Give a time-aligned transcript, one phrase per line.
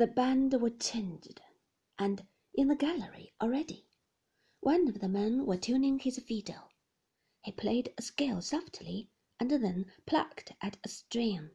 [0.00, 1.42] The band were changed,
[1.98, 3.86] and in the gallery already.
[4.60, 6.70] One of the men was tuning his fiddle.
[7.42, 11.50] He played a scale softly and then plucked at a string.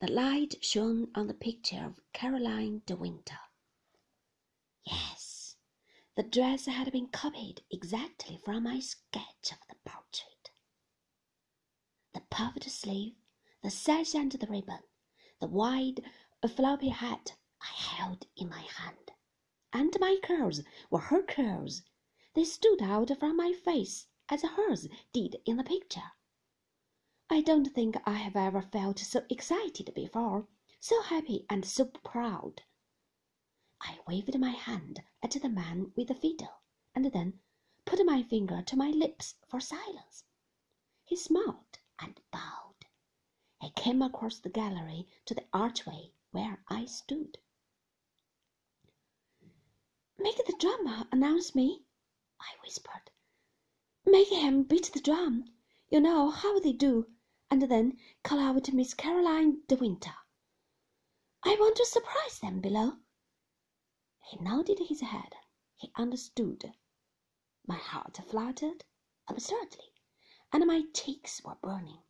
[0.00, 3.40] The light shone on the picture of Caroline de Winter.
[4.86, 5.56] Yes,
[6.14, 10.52] the dress had been copied exactly from my sketch of the portrait.
[12.14, 13.16] The puffed sleeve,
[13.64, 14.84] the sash and the ribbon,
[15.40, 16.04] the wide,
[16.46, 19.10] floppy hat I held in my hand,
[19.72, 21.82] and my curls were her curls.
[22.34, 26.12] They stood out from my face as hers did in the picture.
[27.28, 30.46] I don't think I have ever felt so excited before,
[30.80, 32.62] so happy and so proud.
[33.80, 36.62] I waved my hand at the man with the fiddle,
[36.94, 37.40] and then
[37.84, 40.24] put my finger to my lips for silence.
[41.04, 42.86] He smiled and bowed.
[43.60, 47.38] He came across the gallery to the archway where I stood.
[50.20, 51.84] Make the drummer uh, announce me,
[52.40, 53.12] I whispered.
[54.04, 55.52] Make him beat the drum.
[55.90, 57.06] You know how they do,
[57.48, 60.16] and then call out to Miss Caroline de Winter.
[61.44, 62.96] I want to surprise them below.
[64.24, 65.36] He nodded his head.
[65.76, 66.74] He understood.
[67.64, 68.84] My heart fluttered
[69.28, 69.92] absurdly,
[70.52, 72.02] and my cheeks were burning.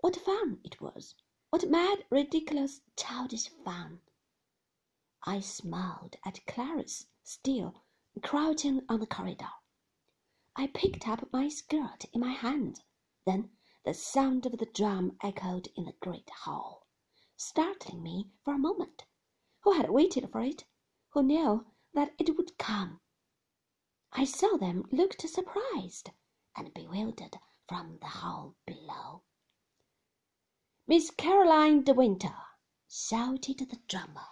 [0.00, 1.14] What fun it was!
[1.48, 4.02] What mad, ridiculous, childish fun!
[5.24, 7.84] I smiled at Clarice still
[8.22, 9.52] crouching on the corridor.
[10.56, 12.82] I picked up my skirt in my hand.
[13.24, 13.50] Then
[13.84, 16.88] the sound of the drum echoed in the great hall,
[17.36, 19.04] startling me for a moment,
[19.60, 20.64] who had waited for it,
[21.10, 23.00] who knew that it would come.
[24.12, 26.10] I saw them look surprised
[26.56, 29.22] and bewildered from the hall below.
[30.88, 32.36] Miss Caroline de Winter,
[32.88, 34.26] shouted the drummer.